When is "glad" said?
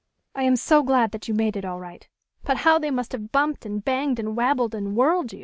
0.81-1.11